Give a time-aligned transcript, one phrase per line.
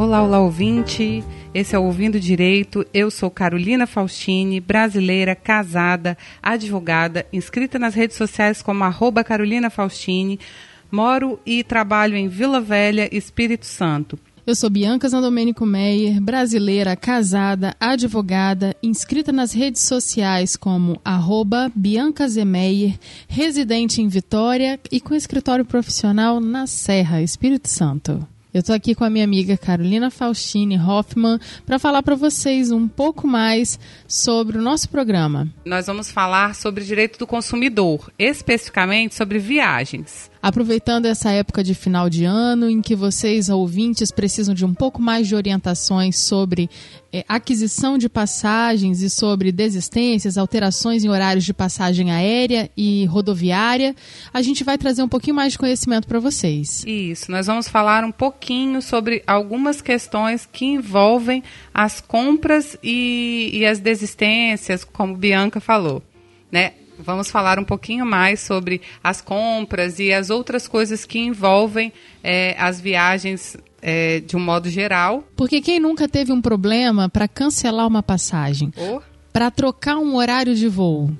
[0.00, 1.22] Olá, olá, ouvinte.
[1.52, 2.86] Esse é o Ouvindo Direito.
[2.94, 10.40] Eu sou Carolina Faustini, brasileira, casada, advogada, inscrita nas redes sociais como arroba Carolina Faustini.
[10.90, 14.18] Moro e trabalho em Vila Velha, Espírito Santo.
[14.46, 22.26] Eu sou Bianca Zandomênico Meyer, brasileira, casada, advogada, inscrita nas redes sociais como arroba Bianca
[22.26, 22.98] Zemeyer,
[23.28, 28.26] residente em Vitória e com escritório profissional na Serra, Espírito Santo.
[28.52, 32.88] Eu estou aqui com a minha amiga Carolina Faustini Hoffman para falar para vocês um
[32.88, 33.78] pouco mais
[34.08, 35.48] sobre o nosso programa.
[35.64, 40.29] Nós vamos falar sobre direito do consumidor, especificamente sobre viagens.
[40.42, 45.00] Aproveitando essa época de final de ano, em que vocês, ouvintes, precisam de um pouco
[45.02, 46.70] mais de orientações sobre
[47.12, 53.94] é, aquisição de passagens e sobre desistências, alterações em horários de passagem aérea e rodoviária,
[54.32, 56.84] a gente vai trazer um pouquinho mais de conhecimento para vocês.
[56.86, 61.42] Isso, nós vamos falar um pouquinho sobre algumas questões que envolvem
[61.74, 66.02] as compras e, e as desistências, como Bianca falou.
[66.50, 66.72] Né?
[67.02, 71.92] Vamos falar um pouquinho mais sobre as compras e as outras coisas que envolvem
[72.22, 75.24] é, as viagens é, de um modo geral.
[75.36, 78.72] Porque quem nunca teve um problema para cancelar uma passagem?
[78.76, 79.00] Oh.
[79.32, 81.10] Para trocar um horário de voo?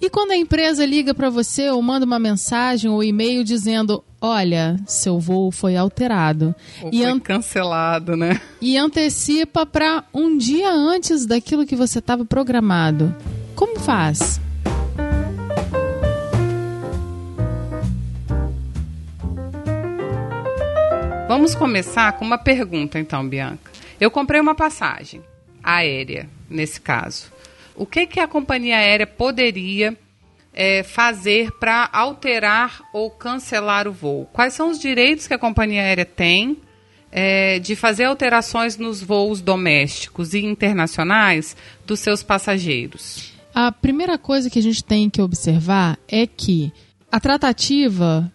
[0.00, 4.76] E quando a empresa liga para você ou manda uma mensagem ou e-mail dizendo: Olha,
[4.86, 6.54] seu voo foi alterado.
[6.82, 8.40] Ou e foi cancelado, né?
[8.60, 13.14] E antecipa para um dia antes daquilo que você estava programado.
[13.54, 14.40] Como faz?
[21.28, 23.70] Vamos começar com uma pergunta, então, Bianca.
[24.00, 25.22] Eu comprei uma passagem
[25.62, 27.30] aérea, nesse caso.
[27.76, 29.94] O que, que a companhia aérea poderia
[30.54, 34.24] é, fazer para alterar ou cancelar o voo?
[34.32, 36.62] Quais são os direitos que a companhia aérea tem
[37.12, 41.54] é, de fazer alterações nos voos domésticos e internacionais
[41.86, 43.34] dos seus passageiros?
[43.54, 46.72] A primeira coisa que a gente tem que observar é que
[47.12, 48.32] a tratativa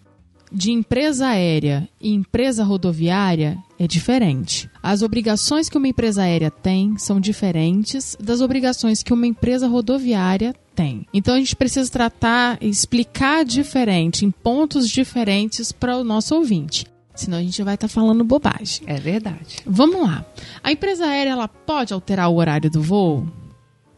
[0.53, 4.69] de empresa aérea e empresa rodoviária é diferente.
[4.81, 10.53] As obrigações que uma empresa aérea tem são diferentes das obrigações que uma empresa rodoviária
[10.75, 11.07] tem.
[11.11, 16.85] Então a gente precisa tratar, explicar diferente, em pontos diferentes para o nosso ouvinte.
[17.15, 18.83] Senão a gente vai estar tá falando bobagem.
[18.85, 19.57] É verdade.
[19.65, 20.25] Vamos lá.
[20.63, 23.27] A empresa aérea ela pode alterar o horário do voo?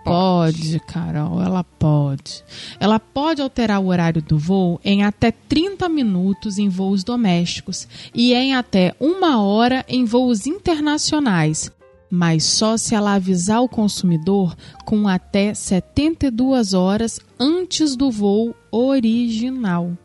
[0.06, 2.44] Pode, Carol, ela pode.
[2.80, 8.32] Ela pode alterar o horário do voo em até 30 minutos em voos domésticos e
[8.32, 11.72] em até uma hora em voos internacionais,
[12.08, 14.56] mas só se ela avisar o consumidor
[14.86, 19.98] com até 72 horas antes do voo original.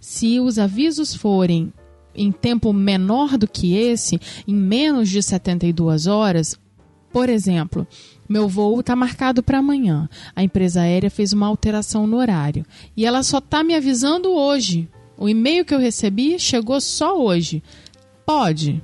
[0.00, 1.70] Se os avisos forem
[2.14, 6.58] em tempo menor do que esse, em menos de 72 horas,
[7.12, 7.86] por exemplo,
[8.28, 10.08] meu voo está marcado para amanhã.
[10.34, 12.64] A empresa aérea fez uma alteração no horário.
[12.96, 14.88] E ela só está me avisando hoje.
[15.16, 17.62] O e-mail que eu recebi chegou só hoje.
[18.24, 18.82] Pode?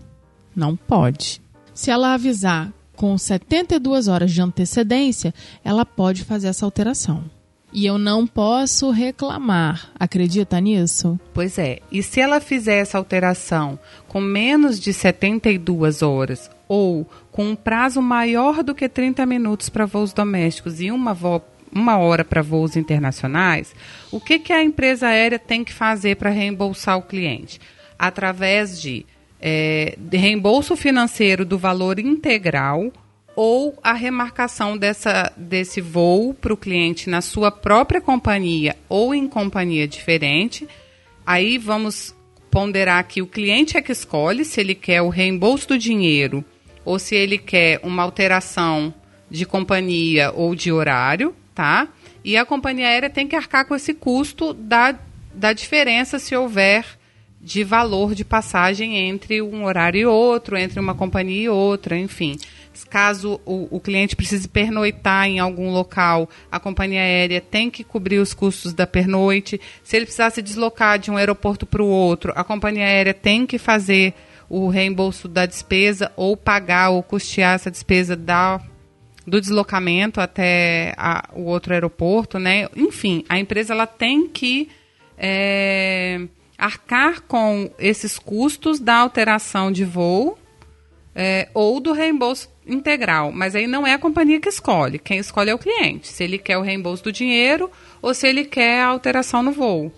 [0.54, 1.42] Não pode.
[1.74, 5.34] Se ela avisar com 72 horas de antecedência,
[5.64, 7.24] ela pode fazer essa alteração.
[7.72, 9.90] E eu não posso reclamar.
[9.98, 11.18] Acredita nisso?
[11.32, 11.80] Pois é.
[11.90, 18.00] E se ela fizer essa alteração com menos de 72 horas ou com um prazo
[18.00, 21.14] maior do que 30 minutos para voos domésticos e uma,
[21.70, 23.74] uma hora para voos internacionais,
[24.10, 27.60] o que, que a empresa aérea tem que fazer para reembolsar o cliente?
[27.98, 29.04] Através de,
[29.38, 32.90] é, de reembolso financeiro do valor integral
[33.36, 39.28] ou a remarcação dessa, desse voo para o cliente na sua própria companhia ou em
[39.28, 40.66] companhia diferente.
[41.26, 42.14] Aí vamos
[42.50, 46.42] ponderar que o cliente é que escolhe se ele quer o reembolso do dinheiro
[46.84, 48.92] ou se ele quer uma alteração
[49.30, 51.88] de companhia ou de horário, tá?
[52.24, 54.94] E a companhia aérea tem que arcar com esse custo da,
[55.34, 56.84] da diferença se houver
[57.40, 62.36] de valor de passagem entre um horário e outro, entre uma companhia e outra, enfim.
[62.88, 68.18] Caso o, o, cliente precise pernoitar em algum local, a companhia aérea tem que cobrir
[68.18, 69.60] os custos da pernoite.
[69.82, 73.44] Se ele precisar se deslocar de um aeroporto para o outro, a companhia aérea tem
[73.44, 74.14] que fazer
[74.52, 78.60] o reembolso da despesa ou pagar ou custear essa despesa da,
[79.26, 82.68] do deslocamento até a, o outro aeroporto, né?
[82.76, 84.68] Enfim, a empresa ela tem que
[85.16, 86.20] é,
[86.58, 90.38] arcar com esses custos da alteração de voo
[91.14, 93.32] é, ou do reembolso integral.
[93.32, 94.98] Mas aí não é a companhia que escolhe.
[94.98, 96.08] Quem escolhe é o cliente.
[96.08, 97.70] Se ele quer o reembolso do dinheiro
[98.02, 99.90] ou se ele quer a alteração no voo.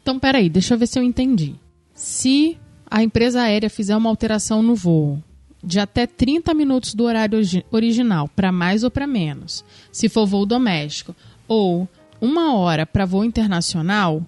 [0.00, 1.56] Então, peraí, deixa eu ver se eu entendi.
[1.92, 2.56] Se
[2.90, 5.22] a empresa aérea fizer uma alteração no voo,
[5.62, 7.40] de até 30 minutos do horário
[7.70, 11.14] original, para mais ou para menos, se for voo doméstico,
[11.46, 11.88] ou
[12.20, 14.22] uma hora para voo internacional,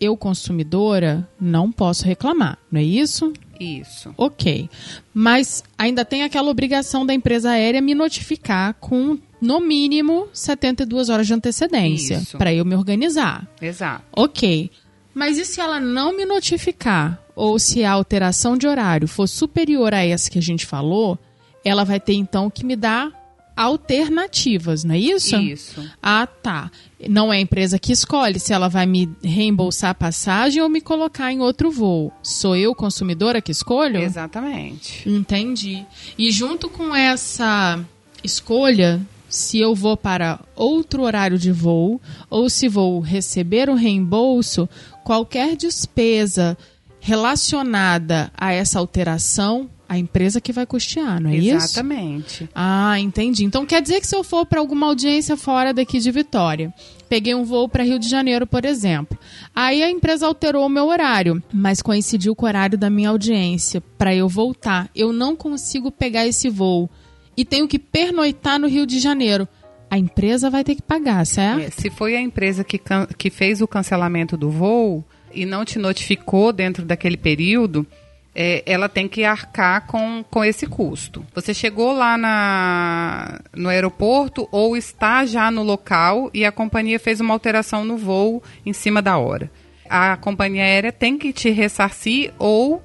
[0.00, 3.32] eu, consumidora, não posso reclamar, não é isso?
[3.58, 4.12] Isso.
[4.16, 4.68] Ok.
[5.12, 11.26] Mas ainda tem aquela obrigação da empresa aérea me notificar com, no mínimo, 72 horas
[11.26, 13.48] de antecedência para eu me organizar.
[13.60, 14.04] Exato.
[14.12, 14.70] Ok.
[15.14, 17.20] Mas e se ela não me notificar?
[17.36, 21.18] Ou se a alteração de horário for superior a essa que a gente falou,
[21.64, 23.12] ela vai ter então que me dar
[23.56, 25.36] alternativas, não é isso?
[25.36, 25.88] Isso.
[26.02, 26.70] Ah, tá.
[27.08, 30.80] Não é a empresa que escolhe se ela vai me reembolsar a passagem ou me
[30.80, 32.12] colocar em outro voo.
[32.22, 33.98] Sou eu, consumidora, que escolho?
[33.98, 35.08] Exatamente.
[35.08, 35.86] Entendi.
[36.18, 37.78] E junto com essa
[38.24, 42.00] escolha, se eu vou para outro horário de voo
[42.30, 44.68] ou se vou receber o reembolso,
[45.04, 46.56] qualquer despesa
[46.98, 51.56] relacionada a essa alteração a empresa que vai custear, não é Exatamente.
[51.56, 51.64] isso?
[51.64, 52.50] Exatamente.
[52.54, 53.44] Ah, entendi.
[53.44, 56.72] Então quer dizer que se eu for para alguma audiência fora daqui de Vitória,
[57.08, 59.18] peguei um voo para Rio de Janeiro, por exemplo,
[59.54, 63.80] aí a empresa alterou o meu horário, mas coincidiu com o horário da minha audiência
[63.98, 64.90] para eu voltar.
[64.96, 66.88] Eu não consigo pegar esse voo
[67.36, 69.46] e tenho que pernoitar no Rio de Janeiro.
[69.94, 71.60] A empresa vai ter que pagar, certo?
[71.60, 72.80] É, se foi a empresa que,
[73.16, 77.86] que fez o cancelamento do voo e não te notificou dentro daquele período,
[78.34, 81.24] é, ela tem que arcar com, com esse custo.
[81.32, 87.20] Você chegou lá na, no aeroporto ou está já no local e a companhia fez
[87.20, 89.48] uma alteração no voo em cima da hora.
[89.88, 92.82] A companhia aérea tem que te ressarcir ou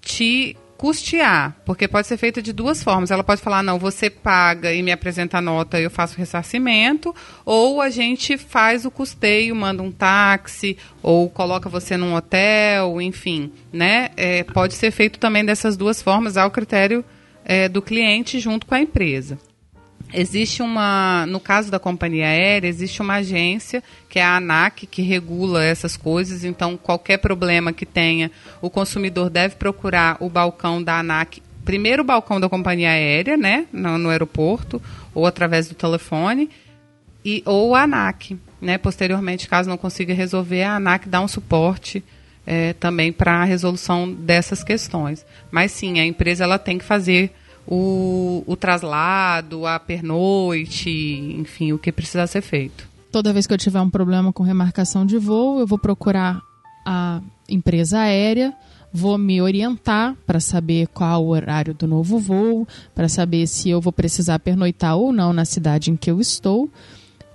[0.00, 3.10] te custear, porque pode ser feita de duas formas.
[3.10, 7.14] Ela pode falar, não, você paga e me apresenta a nota, eu faço o ressarcimento,
[7.44, 13.50] ou a gente faz o custeio, manda um táxi, ou coloca você num hotel, enfim,
[13.72, 14.10] né?
[14.16, 17.04] É, pode ser feito também dessas duas formas, ao critério
[17.44, 19.36] é, do cliente junto com a empresa.
[20.12, 25.02] Existe uma, no caso da companhia aérea, existe uma agência, que é a ANAC, que
[25.02, 26.44] regula essas coisas.
[26.44, 28.30] Então, qualquer problema que tenha,
[28.62, 33.66] o consumidor deve procurar o balcão da ANAC, primeiro o balcão da companhia aérea, né,
[33.70, 34.80] no, no aeroporto,
[35.14, 36.48] ou através do telefone,
[37.22, 38.38] e, ou a ANAC.
[38.60, 42.02] Né, posteriormente, caso não consiga resolver, a ANAC dá um suporte
[42.46, 45.24] é, também para a resolução dessas questões.
[45.50, 47.30] Mas sim, a empresa ela tem que fazer
[47.70, 50.90] o, o traslado, a pernoite,
[51.38, 52.88] enfim, o que precisa ser feito.
[53.12, 56.40] Toda vez que eu tiver um problema com remarcação de voo, eu vou procurar
[56.86, 58.54] a empresa aérea,
[58.90, 63.80] vou me orientar para saber qual o horário do novo voo, para saber se eu
[63.80, 66.70] vou precisar pernoitar ou não na cidade em que eu estou.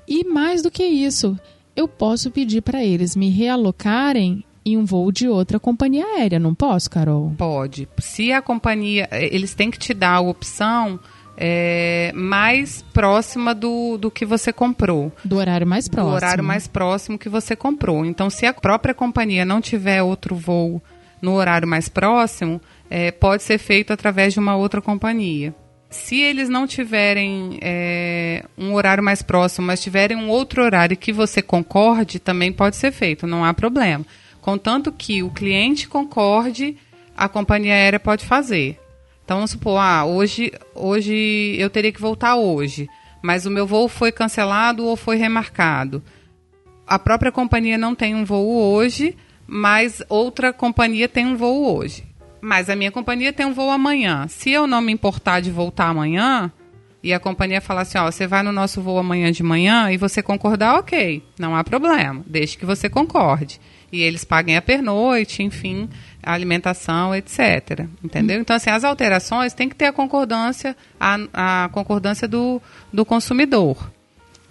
[0.07, 1.37] E mais do que isso,
[1.75, 6.53] eu posso pedir para eles me realocarem em um voo de outra companhia aérea, não
[6.55, 7.33] posso, Carol?
[7.37, 7.87] Pode.
[7.99, 9.07] Se a companhia.
[9.11, 10.99] Eles têm que te dar a opção.
[11.35, 15.11] É, mais próxima do, do que você comprou.
[15.25, 16.11] Do horário mais próximo.
[16.11, 18.05] Do horário mais próximo que você comprou.
[18.05, 20.79] Então, se a própria companhia não tiver outro voo
[21.19, 25.55] no horário mais próximo, é, pode ser feito através de uma outra companhia.
[25.89, 31.11] Se eles não tiverem é, um horário mais próximo, mas tiverem um outro horário que
[31.11, 34.05] você concorde, também pode ser feito, não há problema.
[34.43, 36.75] Contanto que o cliente concorde,
[37.15, 38.77] a companhia aérea pode fazer.
[39.23, 42.89] Então, vamos supor, ah, hoje, hoje eu teria que voltar hoje,
[43.21, 46.03] mas o meu voo foi cancelado ou foi remarcado.
[46.85, 49.15] A própria companhia não tem um voo hoje,
[49.47, 52.03] mas outra companhia tem um voo hoje.
[52.41, 54.27] Mas a minha companhia tem um voo amanhã.
[54.27, 56.51] Se eu não me importar de voltar amanhã,
[57.01, 59.95] e a companhia falar assim, ó, você vai no nosso voo amanhã de manhã e
[59.95, 63.57] você concordar, ok, não há problema, desde que você concorde
[63.93, 65.87] e eles paguem a pernoite, enfim,
[66.21, 67.85] a alimentação, etc.
[68.03, 68.41] Entendeu?
[68.41, 72.59] Então, assim, as alterações têm que ter a concordância, a, a concordância do,
[72.91, 73.91] do consumidor.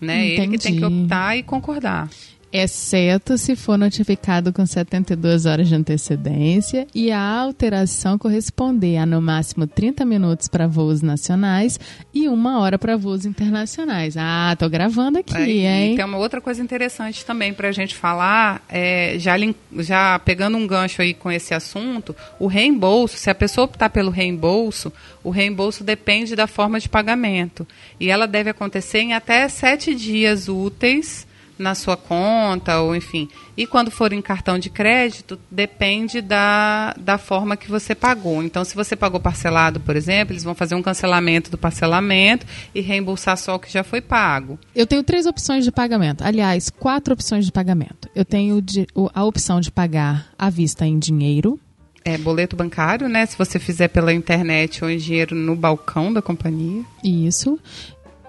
[0.01, 0.29] Né?
[0.29, 2.09] Ele que tem que optar e concordar
[2.53, 9.23] exceto se for notificado com 72 horas de antecedência e a alteração corresponder a no
[9.23, 11.81] máximo 30 minutos para voos nacionais
[12.13, 14.17] e uma hora para voos internacionais.
[14.19, 15.97] Ah, tô gravando aqui, é, hein?
[15.97, 19.35] Tem uma outra coisa interessante também para a gente falar, é, já,
[19.79, 24.11] já pegando um gancho aí com esse assunto, o reembolso, se a pessoa optar pelo
[24.11, 24.93] reembolso,
[25.25, 27.67] o reembolso depende da forma de pagamento
[27.99, 31.27] e ela deve acontecer em até sete dias úteis
[31.63, 33.29] na sua conta, ou enfim.
[33.57, 38.43] E quando for em cartão de crédito, depende da, da forma que você pagou.
[38.43, 42.81] Então, se você pagou parcelado, por exemplo, eles vão fazer um cancelamento do parcelamento e
[42.81, 44.59] reembolsar só o que já foi pago.
[44.75, 46.25] Eu tenho três opções de pagamento.
[46.25, 48.09] Aliás, quatro opções de pagamento.
[48.15, 51.59] Eu tenho de, a opção de pagar à vista em dinheiro.
[52.05, 53.25] É, boleto bancário, né?
[53.27, 56.83] Se você fizer pela internet ou em dinheiro no balcão da companhia.
[57.05, 57.59] Isso.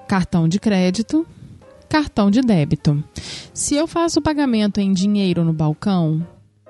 [0.07, 1.25] Cartão de crédito,
[1.93, 3.03] cartão de débito.
[3.53, 6.25] Se eu faço o pagamento em dinheiro no balcão,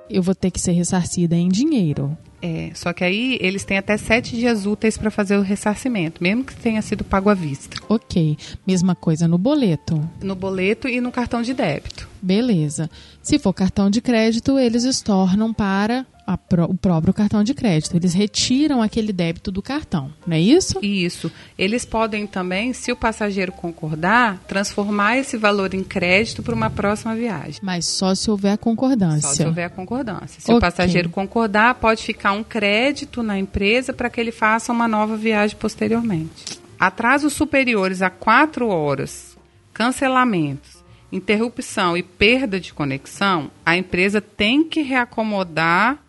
[0.10, 2.18] eu vou ter que ser ressarcida em dinheiro.
[2.42, 6.44] É, só que aí eles têm até sete dias úteis para fazer o ressarcimento, mesmo
[6.44, 7.78] que tenha sido pago à vista.
[7.88, 8.38] Ok.
[8.68, 9.98] Mesma coisa no boleto.
[10.22, 12.10] No boleto e no cartão de débito.
[12.22, 12.90] Beleza.
[13.22, 16.06] Se for cartão de crédito, eles estornam para
[16.68, 17.96] O próprio cartão de crédito.
[17.96, 20.80] Eles retiram aquele débito do cartão, não é isso?
[20.82, 21.32] Isso.
[21.58, 27.16] Eles podem também, se o passageiro concordar, transformar esse valor em crédito para uma próxima
[27.16, 27.60] viagem.
[27.62, 29.30] Mas só se houver concordância.
[29.30, 30.40] Só se houver concordância.
[30.40, 30.56] Se okay.
[30.56, 35.18] o passageiro concordar, pode ficar um crédito na empresa para que ele faça uma nova
[35.18, 36.60] viagem posteriormente.
[36.80, 39.38] Atrasos superiores a quatro horas,
[39.74, 46.03] cancelamentos, interrupção e perda de conexão, a empresa tem que reacomodar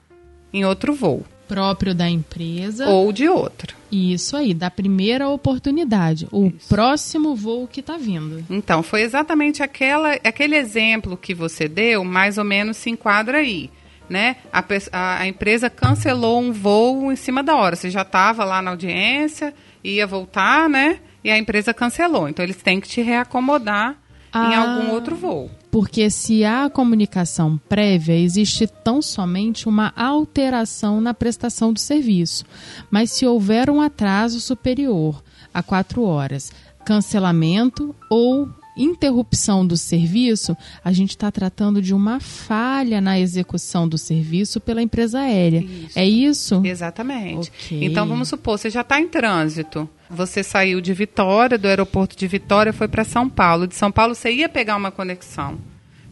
[0.54, 1.24] em outro voo.
[1.48, 2.86] Próprio da empresa.
[2.86, 3.74] Ou de outra.
[3.90, 6.26] Isso aí, da primeira oportunidade.
[6.30, 6.68] O Isso.
[6.68, 8.42] próximo voo que está vindo.
[8.48, 13.68] Então, foi exatamente aquela, aquele exemplo que você deu, mais ou menos se enquadra aí.
[14.08, 14.36] Né?
[14.52, 17.76] A, a, a empresa cancelou um voo em cima da hora.
[17.76, 20.98] Você já estava lá na audiência, ia voltar, né?
[21.22, 22.28] E a empresa cancelou.
[22.28, 23.96] Então, eles têm que te reacomodar
[24.32, 25.50] ah, em algum outro voo.
[25.74, 32.44] Porque se há comunicação prévia, existe tão somente uma alteração na prestação do serviço.
[32.88, 35.20] Mas se houver um atraso superior
[35.52, 36.52] a quatro horas,
[36.84, 43.96] cancelamento ou interrupção do serviço, a gente está tratando de uma falha na execução do
[43.96, 45.60] serviço pela empresa aérea.
[45.60, 45.98] Isso.
[45.98, 46.62] É isso?
[46.64, 47.50] Exatamente.
[47.50, 47.84] Okay.
[47.84, 49.88] Então vamos supor, você já está em trânsito.
[50.10, 53.66] Você saiu de Vitória, do aeroporto de Vitória, foi para São Paulo.
[53.66, 55.58] De São Paulo você ia pegar uma conexão.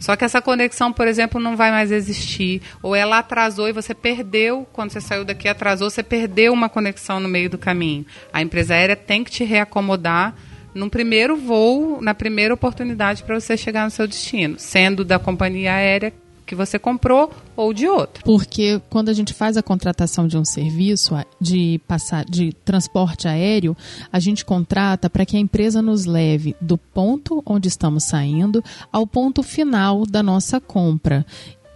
[0.03, 2.61] Só que essa conexão, por exemplo, não vai mais existir.
[2.83, 7.21] Ou ela atrasou e você perdeu, quando você saiu daqui, atrasou, você perdeu uma conexão
[7.21, 8.05] no meio do caminho.
[8.33, 10.35] A empresa aérea tem que te reacomodar
[10.75, 15.75] num primeiro voo, na primeira oportunidade para você chegar no seu destino, sendo da companhia
[15.75, 16.13] aérea
[16.45, 18.23] que você comprou ou de outro.
[18.25, 23.75] Porque quando a gente faz a contratação de um serviço de passar de transporte aéreo,
[24.13, 28.63] a gente contrata para que a empresa nos leve do ponto onde estamos saindo
[28.93, 31.25] ao ponto final da nossa compra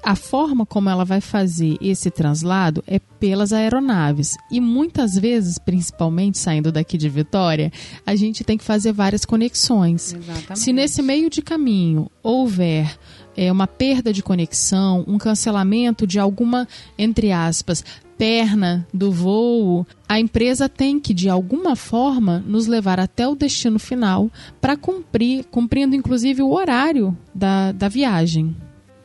[0.07, 4.37] a forma como ela vai fazer esse translado é pelas aeronaves.
[4.49, 7.73] E muitas vezes, principalmente saindo daqui de Vitória,
[8.07, 10.15] a gente tem que fazer várias conexões.
[10.15, 10.61] Exatamente.
[10.61, 12.97] Se nesse meio de caminho houver
[13.37, 17.85] é, uma perda de conexão, um cancelamento de alguma, entre aspas,
[18.17, 23.81] perna do voo, a empresa tem que, de alguma forma, nos levar até o destino
[23.81, 28.55] final para cumprir, cumprindo inclusive o horário da, da viagem.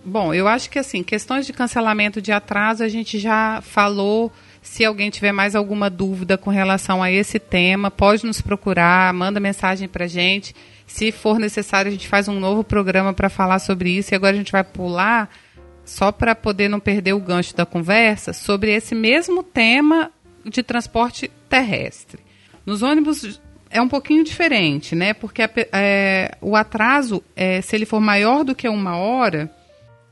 [0.03, 4.31] Bom, eu acho que assim, questões de cancelamento de atraso a gente já falou.
[4.61, 9.39] Se alguém tiver mais alguma dúvida com relação a esse tema, pode nos procurar, manda
[9.39, 10.55] mensagem para gente.
[10.85, 14.13] Se for necessário, a gente faz um novo programa para falar sobre isso.
[14.13, 15.29] E agora a gente vai pular,
[15.85, 20.11] só para poder não perder o gancho da conversa, sobre esse mesmo tema
[20.43, 22.19] de transporte terrestre.
[22.65, 25.13] Nos ônibus é um pouquinho diferente, né?
[25.13, 25.41] Porque
[25.71, 29.49] é, o atraso, é, se ele for maior do que uma hora,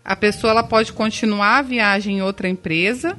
[0.10, 3.16] a pessoa ela pode continuar a viagem em outra empresa,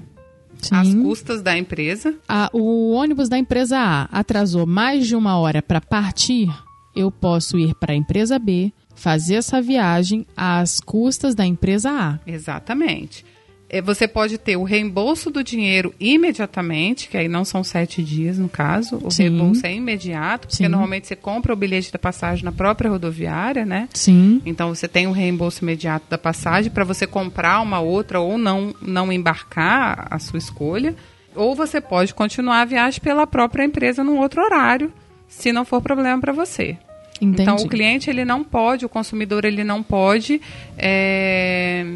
[0.60, 0.74] Sim.
[0.74, 2.12] às custas da empresa.
[2.52, 6.48] o ônibus da empresa A atrasou mais de uma hora para partir,
[6.94, 12.18] eu posso ir para a empresa B, fazer essa viagem às custas da empresa A.
[12.26, 13.24] Exatamente.
[13.72, 18.36] É, você pode ter o reembolso do dinheiro imediatamente, que aí não são sete dias
[18.36, 18.98] no caso.
[19.00, 19.22] O Sim.
[19.22, 20.68] reembolso é imediato, porque Sim.
[20.68, 23.88] normalmente você compra o bilhete da passagem na própria rodoviária, né?
[23.94, 24.42] Sim.
[24.44, 28.74] Então você tem o reembolso imediato da passagem para você comprar uma outra ou não,
[28.82, 30.96] não embarcar a sua escolha.
[31.36, 34.92] Ou você pode continuar a viagem pela própria empresa num outro horário,
[35.28, 36.76] se não for problema para você.
[37.20, 37.42] Entendi.
[37.42, 40.40] Então o cliente ele não pode, o consumidor ele não pode
[40.76, 41.86] é,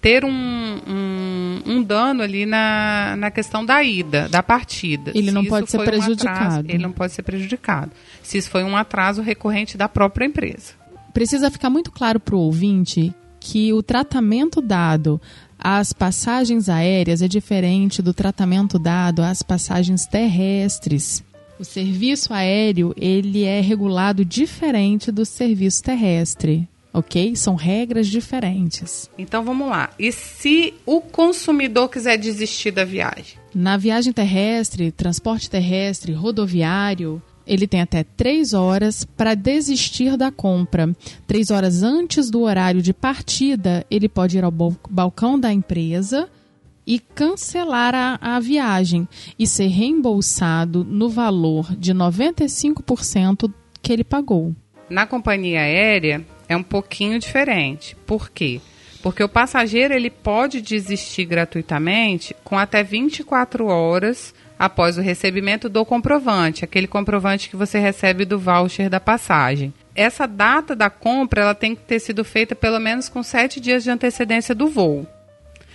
[0.00, 5.12] ter um, um, um, dano ali na, na questão da ida, da partida.
[5.14, 6.38] Ele Se não pode ser prejudicado.
[6.38, 7.92] Um atraso, ele não pode ser prejudicado.
[8.22, 10.72] Se isso foi um atraso recorrente da própria empresa.
[11.12, 15.20] Precisa ficar muito claro para o ouvinte que o tratamento dado
[15.58, 21.22] às passagens aéreas é diferente do tratamento dado às passagens terrestres.
[21.58, 27.34] O serviço aéreo ele é regulado diferente do serviço terrestre ok?
[27.36, 29.10] São regras diferentes.
[29.18, 29.90] Então vamos lá.
[29.98, 33.38] E se o consumidor quiser desistir da viagem?
[33.54, 40.94] Na viagem terrestre, transporte terrestre, rodoviário, ele tem até três horas para desistir da compra.
[41.26, 44.52] Três horas antes do horário de partida, ele pode ir ao
[44.88, 46.28] balcão da empresa
[46.86, 54.54] e cancelar a, a viagem e ser reembolsado no valor de 95% que ele pagou.
[54.88, 57.96] Na companhia aérea é um pouquinho diferente.
[58.04, 58.60] Por quê?
[59.00, 65.86] Porque o passageiro ele pode desistir gratuitamente com até 24 horas após o recebimento do
[65.86, 69.72] comprovante, aquele comprovante que você recebe do voucher da passagem.
[69.94, 73.84] Essa data da compra ela tem que ter sido feita pelo menos com sete dias
[73.84, 75.06] de antecedência do voo.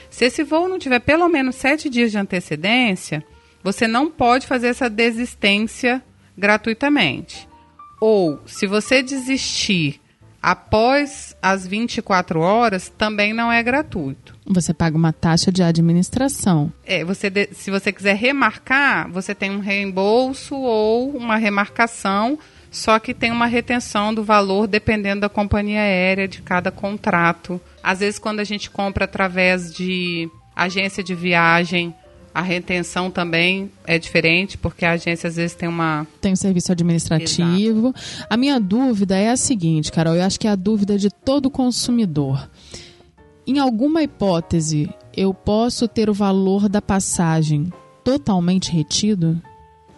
[0.09, 3.23] Se esse voo não tiver pelo menos sete dias de antecedência,
[3.63, 6.03] você não pode fazer essa desistência
[6.37, 7.47] gratuitamente.
[8.01, 10.01] Ou, se você desistir
[10.45, 14.35] após as 24 horas, também não é gratuito.
[14.45, 16.71] Você paga uma taxa de administração.
[16.85, 22.37] É, você de, se você quiser remarcar, você tem um reembolso ou uma remarcação,
[22.69, 27.59] só que tem uma retenção do valor dependendo da companhia aérea de cada contrato.
[27.81, 31.91] Às vezes, quando a gente compra através de agência de viagem,
[32.35, 36.05] a retenção também é diferente, porque a agência às vezes tem uma.
[36.19, 37.93] Tem um serviço administrativo.
[37.95, 38.27] Exato.
[38.29, 41.49] A minha dúvida é a seguinte, Carol, eu acho que é a dúvida de todo
[41.49, 42.49] consumidor.
[43.47, 47.71] Em alguma hipótese, eu posso ter o valor da passagem
[48.03, 49.41] totalmente retido?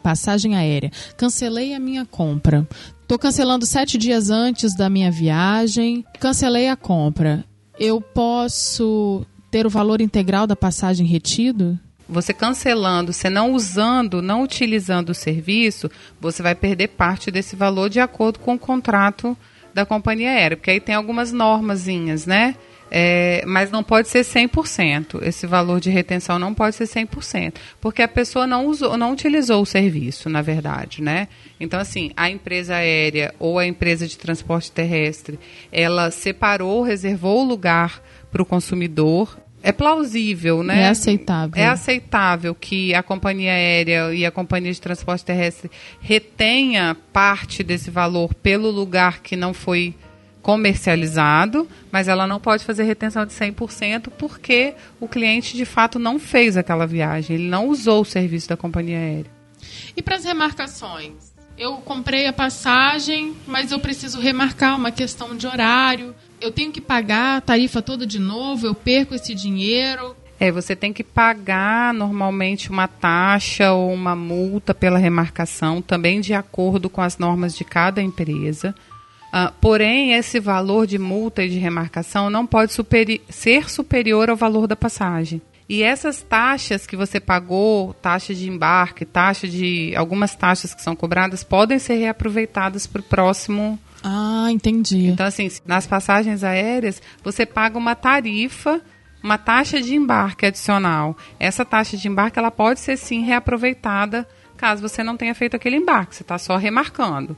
[0.03, 0.91] Passagem aérea.
[1.17, 2.67] Cancelei a minha compra.
[3.01, 6.05] Estou cancelando sete dias antes da minha viagem.
[6.19, 7.43] Cancelei a compra.
[7.79, 11.79] Eu posso ter o valor integral da passagem retido?
[12.07, 17.89] Você cancelando, você não usando, não utilizando o serviço, você vai perder parte desse valor
[17.89, 19.37] de acordo com o contrato
[19.73, 22.55] da companhia aérea, porque aí tem algumas normazinhas, né?
[22.89, 25.21] É, mas não pode ser 100%.
[25.21, 29.61] Esse valor de retenção não pode ser 100%, porque a pessoa não usou, não utilizou
[29.61, 31.27] o serviço, na verdade, né?
[31.59, 35.37] Então assim, a empresa aérea ou a empresa de transporte terrestre,
[35.71, 40.83] ela separou, reservou o lugar para o consumidor é plausível, né?
[40.83, 41.63] É aceitável.
[41.63, 47.89] É aceitável que a companhia aérea e a companhia de transporte terrestre retenha parte desse
[47.89, 49.95] valor pelo lugar que não foi
[50.41, 56.17] comercializado, mas ela não pode fazer retenção de 100% porque o cliente de fato não
[56.17, 59.31] fez aquela viagem, ele não usou o serviço da companhia aérea.
[59.95, 61.35] E para as remarcações?
[61.57, 66.81] Eu comprei a passagem, mas eu preciso remarcar uma questão de horário eu tenho que
[66.81, 70.15] pagar a tarifa toda de novo, eu perco esse dinheiro.
[70.39, 76.33] É, você tem que pagar normalmente uma taxa ou uma multa pela remarcação, também de
[76.33, 78.75] acordo com as normas de cada empresa.
[79.33, 84.35] Uh, porém, esse valor de multa e de remarcação não pode superi ser superior ao
[84.35, 85.41] valor da passagem.
[85.69, 90.95] E essas taxas que você pagou, taxa de embarque, taxa de algumas taxas que são
[90.95, 95.07] cobradas, podem ser reaproveitadas para o próximo ah, entendi.
[95.07, 98.79] Então, assim, nas passagens aéreas, você paga uma tarifa,
[99.23, 101.17] uma taxa de embarque adicional.
[101.39, 104.27] Essa taxa de embarque, ela pode ser, sim, reaproveitada
[104.57, 106.15] caso você não tenha feito aquele embarque.
[106.15, 107.37] Você está só remarcando.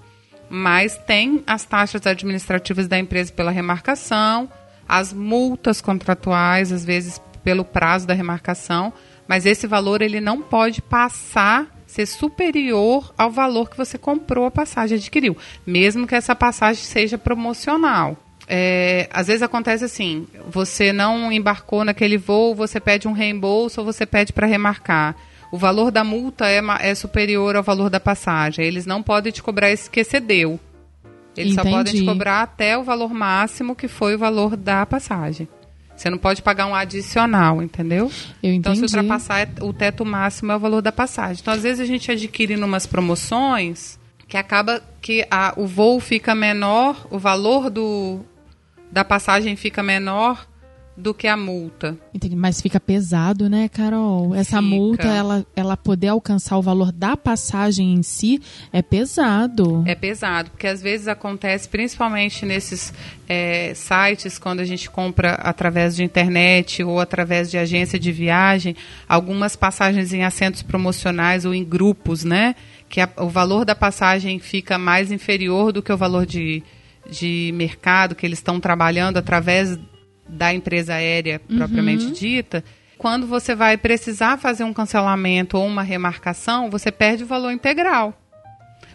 [0.50, 4.50] Mas tem as taxas administrativas da empresa pela remarcação,
[4.88, 8.94] as multas contratuais, às vezes pelo prazo da remarcação,
[9.28, 14.52] mas esse valor ele não pode passar ser superior ao valor que você comprou a
[14.52, 18.16] passagem, adquiriu, mesmo que essa passagem seja promocional.
[18.48, 23.86] É, às vezes acontece assim: você não embarcou naquele voo, você pede um reembolso ou
[23.86, 25.16] você pede para remarcar.
[25.52, 28.66] O valor da multa é, é, superior ao valor da passagem.
[28.66, 30.60] Eles não podem te cobrar esse que excedeu.
[31.36, 31.70] Eles Entendi.
[31.70, 35.48] só podem te cobrar até o valor máximo que foi o valor da passagem.
[36.00, 38.10] Você não pode pagar um adicional, entendeu?
[38.42, 41.42] Eu então, se ultrapassar é, o teto máximo é o valor da passagem.
[41.42, 46.34] Então, às vezes a gente adquire numas promoções que acaba que a, o voo fica
[46.34, 48.22] menor, o valor do,
[48.90, 50.48] da passagem fica menor
[51.00, 51.98] do que a multa.
[52.14, 54.36] Entendi, mas fica pesado, né, Carol?
[54.36, 54.62] Essa fica.
[54.62, 59.84] multa, ela, ela poder alcançar o valor da passagem em si, é pesado.
[59.88, 62.94] É pesado, porque às vezes acontece, principalmente nesses
[63.28, 68.76] é, sites, quando a gente compra através de internet ou através de agência de viagem,
[69.08, 72.56] algumas passagens em assentos promocionais ou em grupos, né?
[72.90, 76.62] Que a, o valor da passagem fica mais inferior do que o valor de,
[77.10, 79.80] de mercado que eles estão trabalhando através
[80.30, 81.58] da empresa aérea uhum.
[81.58, 82.64] propriamente dita,
[82.98, 88.14] quando você vai precisar fazer um cancelamento ou uma remarcação, você perde o valor integral.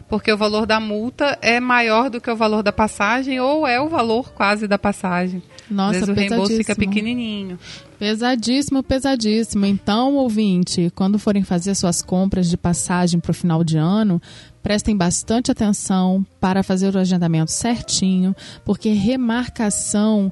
[0.06, 3.80] Porque o valor da multa é maior do que o valor da passagem ou é
[3.80, 5.42] o valor quase da passagem.
[5.70, 7.58] Nossa, Às vezes o reembolso fica pequenininho.
[7.98, 9.64] Pesadíssimo, pesadíssimo.
[9.64, 14.20] Então, ouvinte, quando forem fazer suas compras de passagem para o final de ano,
[14.62, 20.30] prestem bastante atenção para fazer o agendamento certinho, porque remarcação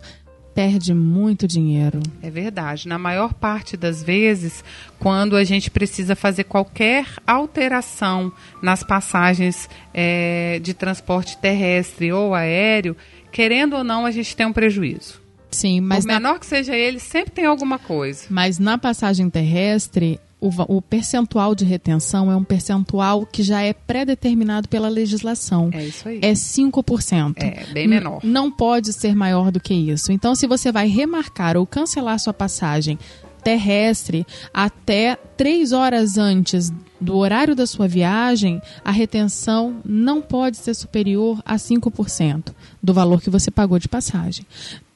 [0.55, 2.01] perde muito dinheiro.
[2.23, 2.89] É verdade.
[2.89, 4.65] Na maior parte das vezes,
[4.99, 12.97] quando a gente precisa fazer qualquer alteração nas passagens é, de transporte terrestre ou aéreo,
[13.31, 15.21] querendo ou não, a gente tem um prejuízo.
[15.51, 16.05] Sim, mas.
[16.05, 16.39] Por menor na...
[16.39, 18.25] que seja ele, sempre tem alguma coisa.
[18.31, 23.73] Mas na passagem terrestre, o, o, percentual de retenção é um percentual que já é
[23.73, 25.71] pré-determinado pela legislação.
[25.73, 26.19] É isso aí.
[26.21, 27.35] É 5%.
[27.37, 28.19] É, bem menor.
[28.25, 30.11] N não pode ser maior do que isso.
[30.11, 32.99] Então, se você vai remarcar ou cancelar sua passagem
[33.45, 40.75] terrestre até três horas antes do horário da sua viagem, a retenção não pode ser
[40.75, 42.53] superior a 5%
[42.83, 44.45] do valor que você pagou de passagem.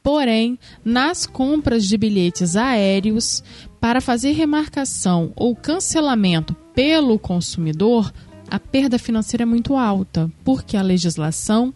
[0.07, 3.43] Porém, nas compras de bilhetes aéreos,
[3.81, 8.13] para fazer remarcação ou cancelamento pelo consumidor,
[8.51, 11.75] a perda financeira é muito alta, porque a legislação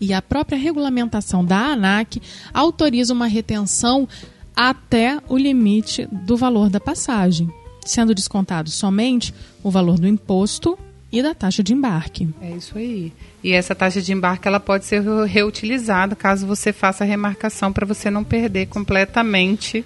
[0.00, 2.20] e a própria regulamentação da ANAC
[2.52, 4.08] autoriza uma retenção
[4.56, 7.48] até o limite do valor da passagem,
[7.84, 10.78] sendo descontado somente o valor do imposto
[11.10, 12.28] e da taxa de embarque.
[12.40, 13.12] É isso aí.
[13.44, 17.86] E essa taxa de embarque ela pode ser reutilizada caso você faça a remarcação para
[17.86, 19.84] você não perder completamente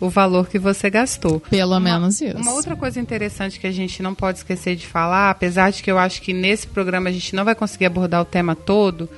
[0.00, 1.40] o valor que você gastou.
[1.40, 2.36] Pelo uma, menos isso.
[2.36, 5.90] Uma outra coisa interessante que a gente não pode esquecer de falar, apesar de que
[5.90, 9.08] eu acho que nesse programa a gente não vai conseguir abordar o tema todo,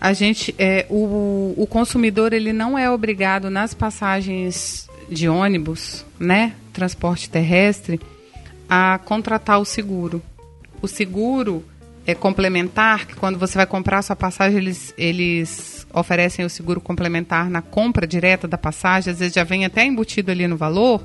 [0.00, 6.54] a gente é, o, o consumidor ele não é obrigado nas passagens de ônibus, né,
[6.72, 8.00] transporte terrestre,
[8.68, 10.22] a contratar o seguro
[10.82, 11.64] o seguro
[12.06, 16.80] é complementar, que quando você vai comprar a sua passagem, eles, eles oferecem o seguro
[16.80, 21.02] complementar na compra direta da passagem, às vezes já vem até embutido ali no valor,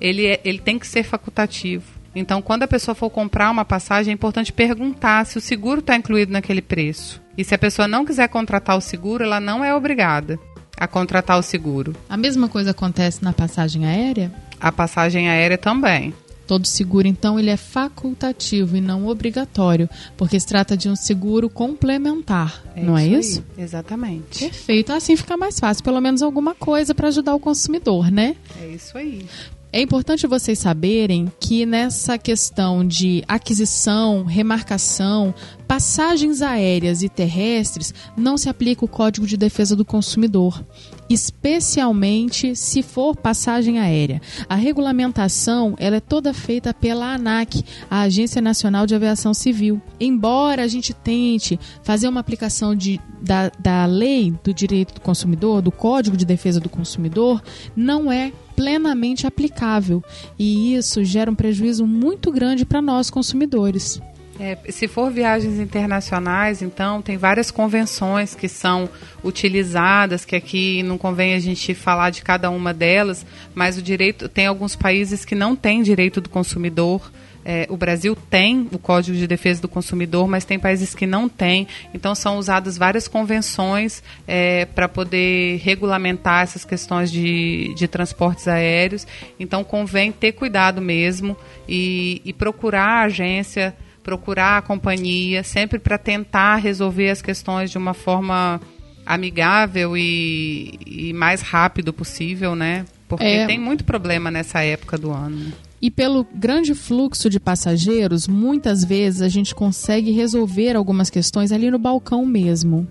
[0.00, 1.84] ele, é, ele tem que ser facultativo.
[2.14, 5.96] Então, quando a pessoa for comprar uma passagem, é importante perguntar se o seguro está
[5.96, 7.20] incluído naquele preço.
[7.36, 10.38] E se a pessoa não quiser contratar o seguro, ela não é obrigada
[10.76, 11.94] a contratar o seguro.
[12.08, 14.32] A mesma coisa acontece na passagem aérea?
[14.60, 16.14] A passagem aérea também.
[16.46, 21.48] Todo seguro, então, ele é facultativo e não obrigatório, porque se trata de um seguro
[21.48, 23.44] complementar, é não é isso é isso?
[23.56, 23.64] Aí.
[23.64, 24.38] Exatamente.
[24.40, 24.92] Perfeito.
[24.92, 28.36] Assim fica mais fácil, pelo menos alguma coisa para ajudar o consumidor, né?
[28.60, 29.26] É isso aí.
[29.72, 35.34] É importante vocês saberem que nessa questão de aquisição, remarcação,
[35.74, 40.64] passagens aéreas e terrestres, não se aplica o Código de Defesa do Consumidor,
[41.10, 44.22] especialmente se for passagem aérea.
[44.48, 49.82] A regulamentação ela é toda feita pela ANAC, a Agência Nacional de Aviação Civil.
[49.98, 55.60] Embora a gente tente fazer uma aplicação de, da, da lei do direito do consumidor,
[55.60, 57.42] do Código de Defesa do Consumidor,
[57.74, 60.04] não é plenamente aplicável
[60.38, 64.00] e isso gera um prejuízo muito grande para nós consumidores.
[64.38, 68.88] É, se for viagens internacionais, então tem várias convenções que são
[69.22, 74.28] utilizadas, que aqui não convém a gente falar de cada uma delas, mas o direito
[74.28, 77.12] tem alguns países que não têm direito do consumidor.
[77.44, 81.28] É, o Brasil tem o Código de Defesa do Consumidor, mas tem países que não
[81.28, 81.68] têm.
[81.92, 89.06] Então são usadas várias convenções é, para poder regulamentar essas questões de, de transportes aéreos.
[89.38, 91.36] Então convém ter cuidado mesmo
[91.68, 97.78] e, e procurar a agência, procurar a companhia, sempre para tentar resolver as questões de
[97.78, 98.60] uma forma
[99.04, 102.84] amigável e, e mais rápido possível, né?
[103.08, 103.46] Porque é...
[103.46, 105.52] tem muito problema nessa época do ano.
[105.80, 111.70] E pelo grande fluxo de passageiros, muitas vezes a gente consegue resolver algumas questões ali
[111.70, 112.86] no balcão mesmo.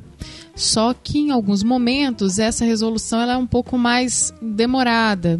[0.55, 5.39] Só que em alguns momentos essa resolução ela é um pouco mais demorada.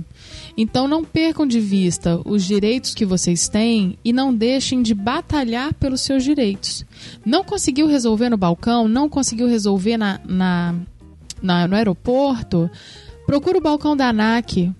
[0.56, 5.74] Então não percam de vista os direitos que vocês têm e não deixem de batalhar
[5.74, 6.86] pelos seus direitos.
[7.26, 10.76] Não conseguiu resolver no balcão, não conseguiu resolver na, na,
[11.42, 12.70] na no aeroporto,
[13.26, 14.72] procura o balcão da ANAC,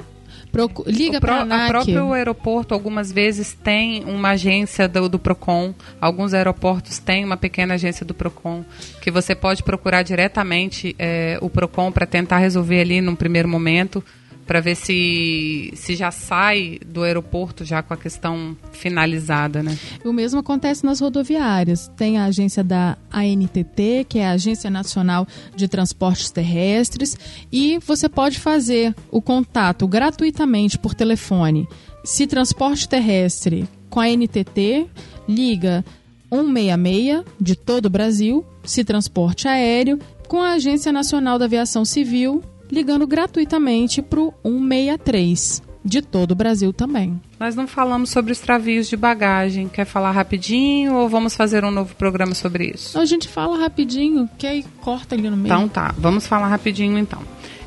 [0.54, 5.74] Procu liga para a O próprio aeroporto algumas vezes tem uma agência do, do, Procon.
[6.00, 8.64] Alguns aeroportos têm uma pequena agência do Procon
[9.02, 14.04] que você pode procurar diretamente é, o Procon para tentar resolver ali num primeiro momento
[14.46, 19.78] para ver se, se já sai do aeroporto já com a questão finalizada, né?
[20.04, 21.90] O mesmo acontece nas rodoviárias.
[21.96, 27.18] Tem a agência da ANTT, que é a Agência Nacional de Transportes Terrestres,
[27.52, 31.68] e você pode fazer o contato gratuitamente por telefone.
[32.04, 34.88] Se transporte terrestre com a ANTT,
[35.28, 35.86] liga
[36.30, 42.44] 166 de todo o Brasil, se transporte aéreo com a Agência Nacional da Aviação Civil
[42.74, 47.22] ligando gratuitamente para o 163 de todo o Brasil também.
[47.40, 49.68] Nós não falamos sobre extravios de bagagem.
[49.68, 52.98] Quer falar rapidinho ou vamos fazer um novo programa sobre isso?
[52.98, 55.54] A gente fala rapidinho, que aí corta ali no meio.
[55.54, 57.22] Então tá, vamos falar rapidinho então.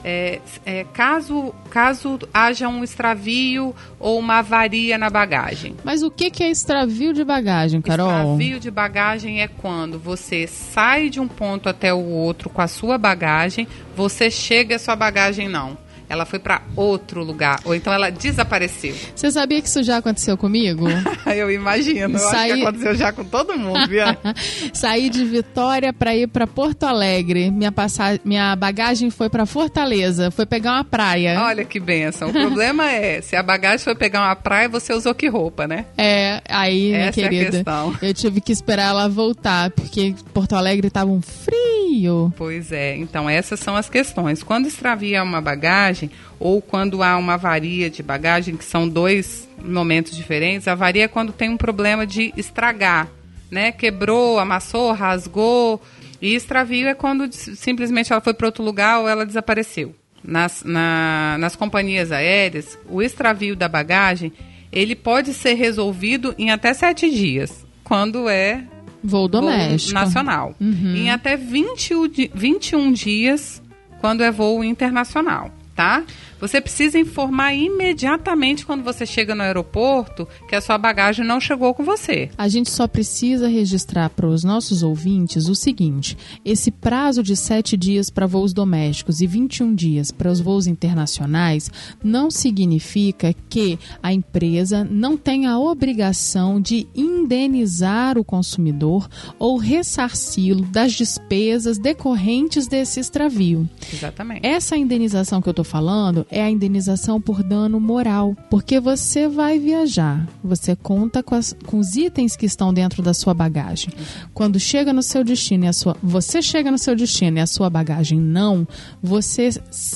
[0.09, 5.75] É, é, caso, caso haja um extravio ou uma avaria na bagagem.
[5.83, 8.07] Mas o que, que é extravio de bagagem, Carol?
[8.07, 12.69] Extravio de bagagem é quando você sai de um ponto até o outro com a
[12.69, 13.67] sua bagagem,
[13.97, 15.77] você chega e a sua bagagem não
[16.09, 18.95] ela foi para outro lugar, ou então ela desapareceu.
[19.15, 20.87] Você sabia que isso já aconteceu comigo?
[21.35, 22.53] eu imagino, eu Saí...
[22.53, 24.05] acho que aconteceu já com todo mundo, viu?
[24.73, 27.51] Saí de Vitória para ir para Porto Alegre.
[27.51, 28.19] Minha, passa...
[28.25, 31.41] Minha bagagem foi para Fortaleza, foi pegar uma praia.
[31.41, 32.29] Olha que benção.
[32.31, 35.87] O problema é, se a bagagem foi pegar uma praia, você usou que roupa, né?
[35.97, 37.95] É, aí, Essa minha querida, é a questão.
[38.03, 42.33] eu tive que esperar ela voltar, porque Porto Alegre tava um frio.
[42.37, 44.43] Pois é, então essas são as questões.
[44.43, 49.49] Quando extravia uma bagagem, bagagem ou quando há uma avaria de bagagem, que são dois
[49.59, 50.69] momentos diferentes.
[50.69, 53.09] A avaria é quando tem um problema de estragar,
[53.51, 53.73] né?
[53.73, 55.81] Quebrou, amassou, rasgou.
[56.21, 59.95] E extravio é quando simplesmente ela foi para outro lugar ou ela desapareceu.
[60.23, 64.33] Nas, na, nas companhias aéreas, o extravio da bagagem
[64.73, 68.65] ele pode ser resolvido em até sete dias, quando é
[69.03, 70.55] voo doméstico voo nacional.
[70.61, 70.97] Uhum.
[70.97, 73.63] Em até 20, 21 dias,
[74.01, 76.03] quando é voo internacional tá?
[76.41, 81.73] Você precisa informar imediatamente quando você chega no aeroporto que a sua bagagem não chegou
[81.73, 82.31] com você.
[82.37, 87.77] A gente só precisa registrar para os nossos ouvintes o seguinte: esse prazo de 7
[87.77, 91.71] dias para voos domésticos e 21 dias para os voos internacionais
[92.03, 100.65] não significa que a empresa não tenha a obrigação de indenizar o consumidor ou ressarci-lo
[100.67, 103.69] das despesas decorrentes desse extravio.
[103.93, 104.47] Exatamente.
[104.47, 109.59] Essa indenização que eu estou falando é a indenização por dano moral, porque você vai
[109.59, 113.93] viajar, você conta com, as, com os itens que estão dentro da sua bagagem.
[114.35, 117.47] Quando chega no seu destino e a sua, você chega no seu destino e a
[117.47, 118.67] sua bagagem não,
[119.03, 119.51] você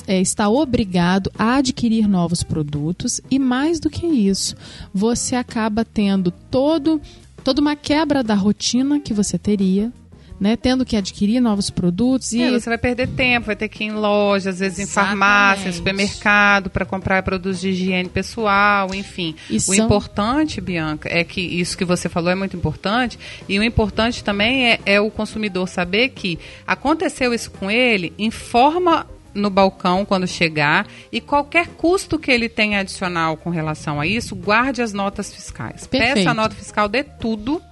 [0.07, 4.55] é, está obrigado a adquirir novos produtos e mais do que isso,
[4.93, 7.01] você acaba tendo todo
[7.43, 9.91] toda uma quebra da rotina que você teria
[10.41, 13.85] né, tendo que adquirir novos produtos e é, você vai perder tempo, vai ter que
[13.85, 15.19] ir em loja, às vezes em Exatamente.
[15.19, 19.37] farmácia, supermercado para comprar produtos de higiene pessoal, enfim.
[19.51, 19.85] E o são...
[19.85, 24.71] importante, Bianca, é que isso que você falou é muito importante e o importante também
[24.71, 30.87] é, é o consumidor saber que aconteceu isso com ele, informa no balcão quando chegar
[31.13, 35.87] e qualquer custo que ele tenha adicional com relação a isso, guarde as notas fiscais.
[35.87, 36.15] Perfeito.
[36.15, 37.63] Peça a nota fiscal de tudo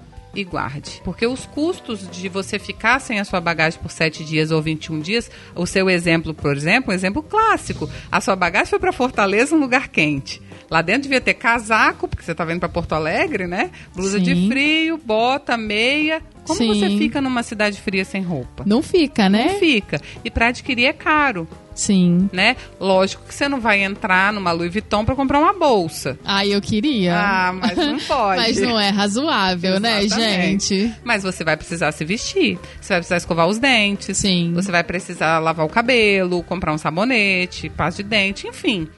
[0.40, 1.00] e guarde.
[1.04, 5.00] Porque os custos de você ficar sem a sua bagagem por 7 dias ou 21
[5.00, 7.88] dias, o seu exemplo, por exemplo, um exemplo clássico.
[8.10, 10.40] A sua bagagem foi para Fortaleza, um lugar quente.
[10.70, 13.70] Lá dentro devia ter casaco, porque você está vindo para Porto Alegre, né?
[13.94, 14.24] Blusa Sim.
[14.24, 16.22] de frio, bota, meia.
[16.48, 16.68] Como Sim.
[16.68, 18.64] você fica numa cidade fria sem roupa?
[18.66, 19.52] Não fica, né?
[19.52, 20.00] Não fica.
[20.24, 21.46] E para adquirir é caro.
[21.74, 22.28] Sim.
[22.32, 22.56] Né?
[22.80, 26.18] Lógico que você não vai entrar numa Louis Vuitton para comprar uma bolsa.
[26.24, 27.14] Ah, eu queria.
[27.16, 28.40] Ah, mas não pode.
[28.40, 30.92] mas não é razoável, né, gente?
[31.04, 32.58] Mas você vai precisar se vestir.
[32.80, 34.16] Você vai precisar escovar os dentes.
[34.16, 34.52] Sim.
[34.54, 38.88] Você vai precisar lavar o cabelo, comprar um sabonete, pasta de dente, enfim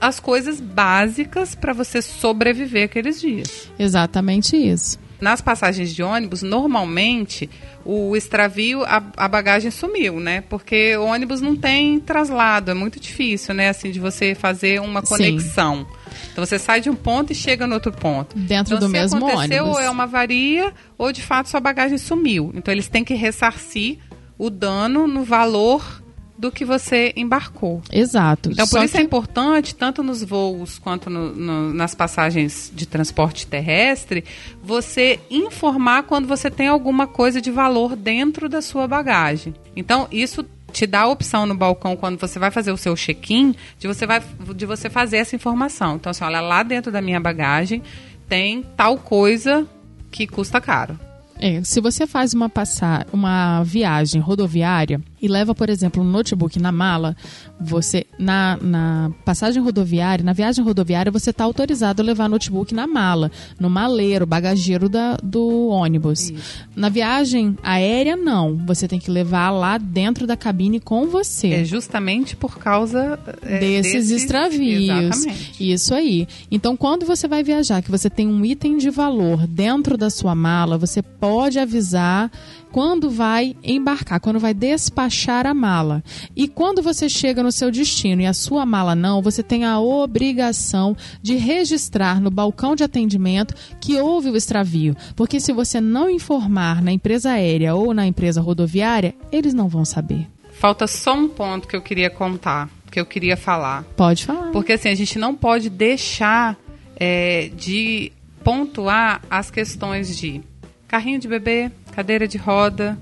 [0.00, 3.70] as coisas básicas para você sobreviver aqueles dias.
[3.78, 4.98] Exatamente isso.
[5.22, 7.48] Nas passagens de ônibus, normalmente
[7.84, 10.40] o extravio, a, a, bagagem sumiu, né?
[10.40, 13.68] Porque o ônibus não tem traslado, é muito difícil, né?
[13.68, 15.86] Assim, de você fazer uma conexão.
[15.88, 16.18] Sim.
[16.32, 18.36] Então você sai de um ponto e chega no outro ponto.
[18.36, 19.78] Dentro então, do mesmo aconteceu, ônibus.
[19.78, 22.50] Ou é uma avaria, ou de fato sua bagagem sumiu.
[22.52, 23.98] Então eles têm que ressarcir
[24.36, 26.01] o dano no valor
[26.42, 27.80] do que você embarcou.
[27.92, 28.50] Exato.
[28.50, 29.02] Então, por Só isso é que...
[29.02, 34.24] é importante, tanto nos voos quanto no, no, nas passagens de transporte terrestre,
[34.60, 39.54] você informar quando você tem alguma coisa de valor dentro da sua bagagem.
[39.76, 43.54] Então, isso te dá a opção no balcão quando você vai fazer o seu check-in
[43.78, 44.20] de você vai
[44.56, 45.94] de você fazer essa informação.
[45.94, 47.84] Então, assim, olha, lá dentro da minha bagagem
[48.28, 49.64] tem tal coisa
[50.10, 50.98] que custa caro.
[51.38, 56.58] É, se você faz uma passar uma viagem rodoviária, e leva, por exemplo, um notebook
[56.58, 57.16] na mala,
[57.60, 62.88] você na, na passagem rodoviária, na viagem rodoviária, você está autorizado a levar notebook na
[62.88, 66.30] mala, no maleiro, bagageiro da, do ônibus.
[66.30, 66.66] Isso.
[66.74, 68.56] Na viagem aérea, não.
[68.66, 71.48] Você tem que levar lá dentro da cabine com você.
[71.48, 74.88] É justamente por causa é, desses, desses extravios.
[74.88, 75.72] Exatamente.
[75.72, 76.26] Isso aí.
[76.50, 80.34] Então, quando você vai viajar, que você tem um item de valor dentro da sua
[80.34, 82.28] mala, você pode avisar
[82.72, 86.02] quando vai embarcar, quando vai despachar a mala.
[86.34, 89.78] E quando você chega no seu destino e a sua mala não, você tem a
[89.78, 94.96] obrigação de registrar no balcão de atendimento que houve o extravio.
[95.14, 99.84] Porque se você não informar na empresa aérea ou na empresa rodoviária, eles não vão
[99.84, 100.26] saber.
[100.50, 103.84] Falta só um ponto que eu queria contar que eu queria falar.
[103.96, 104.52] Pode falar.
[104.52, 106.58] Porque assim, a gente não pode deixar
[106.94, 108.12] é, de
[108.44, 110.42] pontuar as questões de
[110.86, 112.98] carrinho de bebê, cadeira de roda,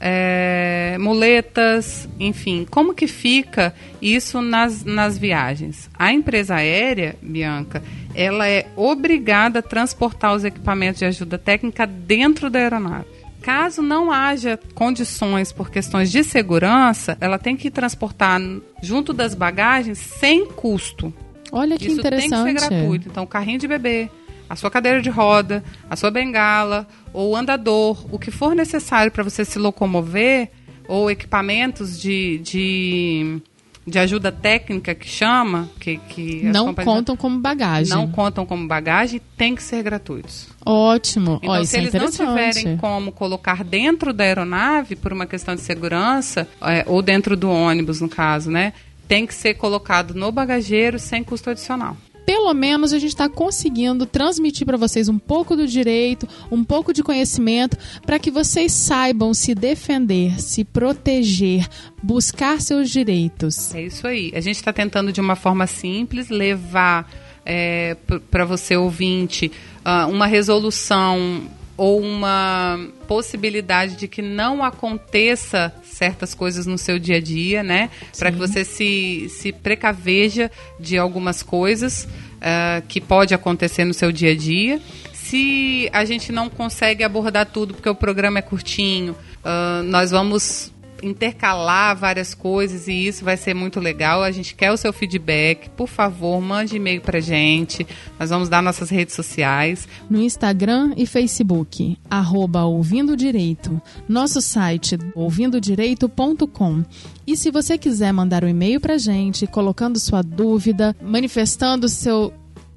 [0.00, 5.90] é, muletas, enfim, como que fica isso nas, nas viagens?
[5.98, 7.82] A empresa aérea, Bianca,
[8.14, 13.06] ela é obrigada a transportar os equipamentos de ajuda técnica dentro da aeronave.
[13.40, 18.40] Caso não haja condições por questões de segurança, ela tem que transportar
[18.82, 21.14] junto das bagagens sem custo.
[21.52, 22.44] Olha que Isso interessante.
[22.44, 23.08] tem que ser gratuito.
[23.08, 24.10] Então, carrinho de bebê,
[24.48, 29.22] a sua cadeira de roda, a sua bengala, ou andador, o que for necessário para
[29.24, 30.50] você se locomover,
[30.88, 33.40] ou equipamentos de, de,
[33.84, 37.92] de ajuda técnica que chama, que, que Não contam como bagagem.
[37.92, 40.48] não contam como bagagem, tem que ser gratuitos.
[40.64, 41.40] Ótimo.
[41.42, 42.58] Então, Ó, se é eles não interessante.
[42.58, 47.50] tiverem como colocar dentro da aeronave, por uma questão de segurança, é, ou dentro do
[47.50, 48.72] ônibus, no caso, né?
[49.08, 51.96] Tem que ser colocado no bagageiro sem custo adicional.
[52.26, 56.92] Pelo menos a gente está conseguindo transmitir para vocês um pouco do direito, um pouco
[56.92, 61.68] de conhecimento, para que vocês saibam se defender, se proteger,
[62.02, 63.72] buscar seus direitos.
[63.72, 64.32] É isso aí.
[64.34, 67.08] A gente está tentando, de uma forma simples, levar
[67.44, 67.96] é,
[68.28, 69.52] para você, ouvinte,
[69.84, 77.16] ah, uma resolução ou uma possibilidade de que não aconteça certas coisas no seu dia
[77.16, 77.90] a dia, né?
[78.18, 82.08] Para que você se, se precaveja de algumas coisas
[82.40, 84.80] ah, que pode acontecer no seu dia a dia.
[85.12, 90.72] Se a gente não consegue abordar tudo porque o programa é curtinho, ah, nós vamos
[91.02, 94.22] intercalar várias coisas e isso vai ser muito legal.
[94.22, 95.68] A gente quer o seu feedback.
[95.70, 97.86] Por favor, mande e-mail pra gente.
[98.18, 99.88] Nós vamos dar nossas redes sociais.
[100.08, 103.80] No Instagram e Facebook, arroba Ouvindo Direito.
[104.08, 106.84] Nosso site, ouvindodireito.com.
[107.26, 112.32] E se você quiser mandar um e-mail pra gente, colocando sua dúvida, manifestando seu,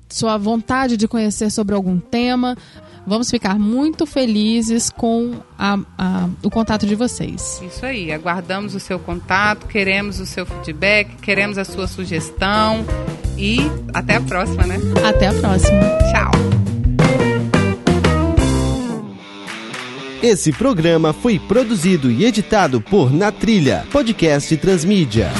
[0.10, 2.58] sua vontade de conhecer sobre algum tema,
[3.10, 7.62] vamos ficar muito felizes com a- a- o contato de vocês.
[7.65, 8.12] Isso aí.
[8.12, 12.86] Aguardamos o seu contato, queremos o seu feedback, queremos a sua sugestão
[13.38, 13.60] e
[13.93, 14.78] até a próxima, né?
[15.08, 15.80] Até a próxima.
[16.12, 16.32] Tchau.
[20.22, 25.32] Esse programa foi produzido e editado por Na Trilha, podcast Transmídia.